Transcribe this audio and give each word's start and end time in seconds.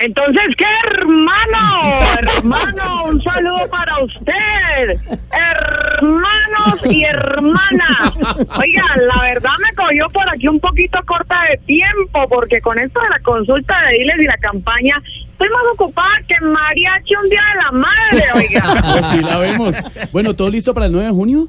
Entonces, 0.00 0.54
¿qué 0.56 0.66
hermano? 0.84 2.04
Hermano, 2.18 3.04
un 3.06 3.22
saludo 3.22 3.68
para 3.68 3.98
usted. 4.02 5.00
Hermanos 5.32 6.80
y 6.84 7.04
hermanas. 7.04 8.12
Oiga, 8.58 8.84
la 8.96 9.22
verdad 9.22 9.50
me 9.60 9.74
cogió 9.74 10.08
por 10.10 10.28
aquí 10.28 10.46
un 10.46 10.60
poquito 10.60 11.00
corta 11.04 11.42
de 11.50 11.58
tiempo, 11.66 12.28
porque 12.28 12.60
con 12.60 12.78
esto 12.78 13.00
de 13.00 13.08
la 13.08 13.18
consulta 13.20 13.76
de 13.86 13.98
Diles 13.98 14.16
y 14.20 14.26
la 14.26 14.36
campaña, 14.38 15.02
estoy 15.32 15.48
más 15.48 15.62
ocupada 15.72 16.14
que 16.28 16.36
mariachi 16.44 17.16
un 17.16 17.28
día 17.28 17.42
de 17.52 17.62
la 17.64 17.72
madre, 17.72 18.24
oiga. 18.34 18.92
Pues 18.92 19.06
sí, 19.06 19.20
la 19.20 19.38
vemos. 19.38 19.76
Bueno, 20.12 20.34
¿todo 20.34 20.50
listo 20.50 20.72
para 20.74 20.86
el 20.86 20.92
9 20.92 21.08
de 21.08 21.12
junio? 21.12 21.48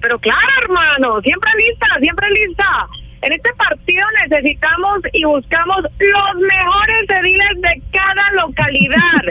Pero 0.00 0.18
claro, 0.20 0.48
hermano, 0.62 1.20
siempre 1.22 1.50
lista, 1.58 1.86
siempre 2.00 2.30
lista. 2.30 2.86
En 3.22 3.34
este 3.34 3.52
partido 3.52 4.02
necesitamos 4.26 5.00
y 5.12 5.24
buscamos 5.24 5.82
los 5.82 6.34
mejores 6.40 7.10
ediles 7.22 7.60
de 7.60 7.82
cada 7.92 8.30
localidad. 8.42 9.22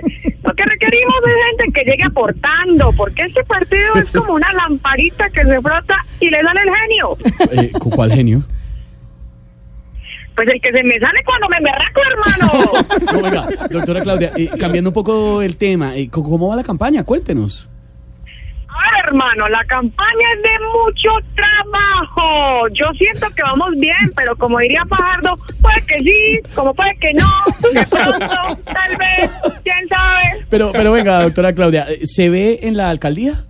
Lo 0.44 0.54
que 0.54 0.64
requerimos 0.64 1.16
es 1.26 1.58
gente 1.58 1.74
que 1.74 1.79
llegue 1.90 2.04
aportando, 2.06 2.92
porque 2.96 3.24
este 3.24 3.44
partido 3.44 3.96
es 3.96 4.10
como 4.12 4.34
una 4.34 4.52
lamparita 4.54 5.30
que 5.30 5.44
se 5.44 5.62
frota 5.62 5.98
y 6.20 6.30
le 6.30 6.42
sale 6.42 6.62
el 6.62 6.76
genio. 6.76 7.18
Eh, 7.52 7.72
¿con 7.80 7.92
¿Cuál 7.92 8.12
genio? 8.14 8.44
Pues 10.36 10.48
el 10.50 10.62
que 10.62 10.72
se 10.72 10.84
me 10.84 11.00
sale 11.00 11.22
cuando 11.26 11.50
me 11.50 11.58
emberraco, 11.58 12.02
hermano. 12.12 12.50
No, 13.70 13.70
doctora 13.70 14.02
Claudia, 14.02 14.32
eh, 14.36 14.50
cambiando 14.60 14.92
un 14.92 14.94
poco 14.94 15.42
el 15.42 15.58
tema, 15.58 15.96
eh, 15.98 16.10
¿cómo 16.10 16.48
va 16.48 16.56
la 16.56 16.64
campaña? 16.64 17.04
Cuéntenos. 17.04 17.70
A 18.70 18.92
ver, 18.96 19.06
hermano, 19.08 19.50
la 19.50 19.64
campaña 19.66 20.28
es 20.36 20.44
de 20.44 20.50
mucho 20.68 21.10
trabajo. 21.36 22.68
Yo 22.70 22.86
siento 22.98 23.28
que 23.36 23.42
vamos 23.42 23.72
bien, 23.78 24.14
pero 24.16 24.36
como 24.38 24.60
diría 24.60 24.86
Fajardo, 24.86 25.36
puede 25.62 25.82
que 25.88 26.00
sí, 26.00 26.54
como 26.56 26.74
puede 26.74 26.96
que 26.98 27.12
no, 27.14 27.72
de 27.74 27.88
pronto, 27.88 28.64
tal 28.66 28.98
vez. 28.98 29.32
Pero, 30.50 30.72
pero 30.72 30.92
venga, 30.92 31.24
doctora 31.24 31.54
Claudia, 31.54 31.88
¿se 32.04 32.30
ve 32.30 32.60
en 32.64 32.76
la 32.78 32.90
alcaldía? 32.90 33.46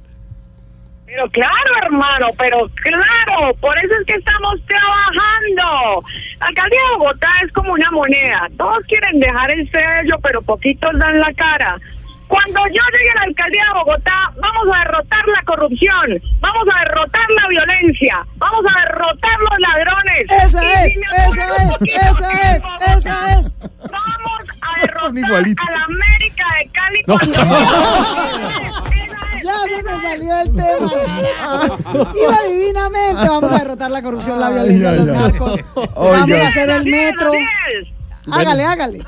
Pero 1.06 1.28
claro, 1.32 1.72
hermano, 1.84 2.28
pero 2.38 2.70
claro, 2.76 3.54
por 3.56 3.78
eso 3.78 3.94
es 4.00 4.06
que 4.06 4.14
estamos 4.14 4.56
trabajando. 4.68 6.04
La 6.40 6.48
alcaldía 6.48 6.80
de 6.80 6.98
Bogotá 6.98 7.30
es 7.44 7.52
como 7.54 7.74
una 7.74 7.90
moneda. 7.92 8.48
Todos 8.58 8.84
quieren 8.88 9.20
dejar 9.20 9.52
el 9.52 9.70
sello, 9.72 10.18
pero 10.22 10.42
poquitos 10.42 10.92
dan 11.00 11.20
la 11.20 11.34
cara. 11.34 11.78
Cuando 12.28 12.60
yo 12.68 12.82
llegue 12.94 13.10
a 13.10 13.16
la 13.16 13.22
alcaldía 13.24 13.64
de 13.66 13.80
Bogotá, 13.80 14.32
vamos 14.40 14.76
a 14.76 14.80
derrotar 14.80 15.28
la 15.30 15.42
corrupción, 15.46 16.22
vamos 16.40 16.68
a 16.76 16.80
derrotar 16.82 17.32
la 17.32 17.48
violencia, 17.48 18.24
vamos 18.36 18.66
a 18.70 18.80
derrotar 18.82 19.40
los 19.40 19.60
ladrones. 19.60 20.26
Esa 20.30 20.64
Y 20.64 20.68
es, 20.68 20.94
si 20.94 21.02
esa 21.02 21.56
es, 21.58 21.82
esa 21.82 22.56
es, 22.56 22.64
esa 22.98 23.40
es. 23.40 23.59
Son 25.10 25.18
igualitos. 25.18 25.66
a 25.68 25.72
la 25.72 25.84
América 25.84 26.46
de 26.60 26.70
Cali 26.72 27.02
No. 27.08 27.18
cuando... 27.18 27.40
Ya 29.42 29.56
se 29.68 29.84
me 29.84 30.02
salió 30.02 30.42
el 30.42 30.54
tema. 30.54 30.92
Iba 32.14 32.38
divinamente. 32.50 33.28
Vamos 33.28 33.52
a 33.52 33.58
derrotar 33.60 33.90
la 33.92 34.02
corrupción, 34.02 34.40
la 34.40 34.50
violencia, 34.50 34.90
Ay, 34.90 34.98
los 34.98 35.10
ay, 35.10 35.16
ay. 35.16 35.22
narcos. 35.22 35.60
Vamos 35.96 36.32
a 36.42 36.48
hacer 36.48 36.70
el 36.70 36.86
metro. 36.86 37.32
Hágale, 38.32 38.64
hágale. 38.66 39.04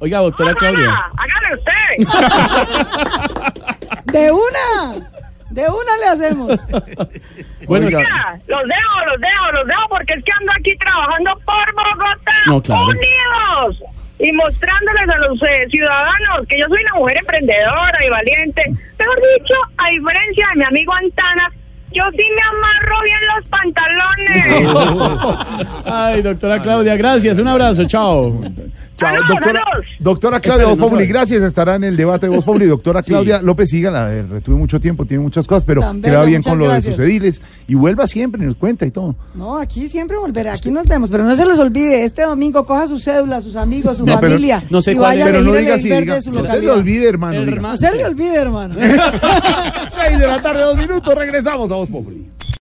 Oiga, 0.00 0.18
doctora 0.20 0.54
Claudia. 0.54 0.90
Hágale 1.16 1.54
usted. 1.54 1.74
De 4.06 4.30
una. 4.32 5.06
De 5.50 5.68
una 5.68 5.96
le 5.98 6.06
hacemos. 6.08 6.60
Bueno, 7.68 7.86
Oiga. 7.86 8.00
Los 8.46 8.62
dejo, 8.64 9.04
los 9.06 9.20
dejo, 9.20 9.52
los 9.52 9.66
dejo 9.66 9.88
porque 9.90 10.14
es 10.14 10.24
que 10.24 10.32
ando 10.32 10.52
aquí 10.58 10.76
trabajando 10.78 11.38
por 11.44 11.74
Bogotá, 11.74 12.32
No, 12.46 12.60
claro. 12.62 12.86
unidos 12.86 13.78
y 14.18 14.32
mostrándoles 14.32 15.08
a 15.08 15.18
los 15.18 15.42
eh, 15.42 15.66
ciudadanos 15.70 16.46
que 16.48 16.58
yo 16.58 16.66
soy 16.68 16.82
una 16.82 16.94
mujer 16.94 17.18
emprendedora 17.18 18.04
y 18.04 18.08
valiente. 18.08 18.62
Mejor 18.98 19.18
dicho, 19.38 19.54
a 19.78 19.88
diferencia 19.90 20.46
de 20.50 20.58
mi 20.58 20.64
amigo 20.64 20.92
Antana, 20.92 21.50
yo 21.92 22.04
sí 22.16 22.24
me 22.34 22.42
amarro 22.42 23.02
bien. 23.02 23.18
Ay, 25.84 26.22
doctora 26.22 26.60
Claudia, 26.62 26.96
gracias. 26.96 27.38
Un 27.38 27.48
abrazo, 27.48 27.84
chao. 27.86 28.40
Chao, 28.96 29.10
doctora, 29.28 29.64
doctora 29.98 30.38
Claudia 30.40 30.62
Espere, 30.66 30.76
Voz 30.80 30.88
Populi, 30.88 31.06
gracias, 31.08 31.42
estará 31.42 31.74
en 31.74 31.82
el 31.82 31.96
debate 31.96 32.26
de 32.28 32.36
Voz 32.36 32.44
Populi. 32.44 32.66
Doctora 32.66 33.02
Sí. 33.02 33.10
Claudia 33.10 33.42
López 33.42 33.68
Siga, 33.70 33.90
la 33.90 34.14
eh, 34.14 34.22
retuve 34.22 34.54
mucho 34.54 34.78
tiempo, 34.80 35.04
tiene 35.04 35.20
muchas 35.24 35.48
cosas, 35.48 35.64
pero 35.64 35.80
Tan 35.80 36.00
que 36.00 36.10
va 36.12 36.18
bella, 36.18 36.26
bien 36.28 36.42
con 36.44 36.58
lo 36.60 36.68
de 36.68 36.80
sus 36.80 36.96
ediles 37.00 37.42
y 37.66 37.74
vuelva 37.74 38.06
siempre, 38.06 38.40
nos 38.46 38.54
cuenta 38.54 38.86
y 38.86 38.92
todo. 38.92 39.16
No, 39.34 39.58
aquí 39.58 39.88
siempre 39.88 40.16
volveré. 40.16 40.50
Aquí 40.50 40.70
nos 40.70 40.86
vemos. 40.86 41.10
Pero 41.10 41.24
no 41.24 41.34
se 41.34 41.44
les 41.44 41.58
olvide. 41.58 42.04
Este 42.04 42.22
domingo 42.22 42.64
coja 42.64 42.86
su 42.86 42.98
cédula, 42.98 43.40
sus 43.40 43.56
amigos, 43.56 43.96
su 43.96 44.06
No, 44.06 44.20
pero- 44.20 44.32
familia. 44.34 44.62
no 44.70 44.80
sé 44.80 44.92
y 44.92 44.94
cuál 44.94 45.10
vaya 45.10 45.24
es, 45.24 45.28
a 45.28 45.32
Pero 45.32 45.42
no 45.44 45.54
elegir 45.56 45.64
diga 45.82 45.94
verde 45.96 46.00
diga, 46.00 46.14
de 46.14 46.20
su 46.22 46.30
no 46.30 46.48
se 46.50 46.60
le 46.60 46.70
olvide, 46.70 47.08
hermano. 47.08 47.44
No 47.44 47.76
se 47.76 47.96
le 47.96 48.04
olvide, 48.04 48.34
hermano. 48.36 48.74
Seis 49.88 50.18
de 50.20 50.26
la 50.26 50.40
tarde, 50.40 50.60
dos 50.62 50.76
minutos, 50.76 51.14
regresamos 51.16 51.68
a 51.70 51.74
Voz 51.74 51.88
Populi. 51.88 52.23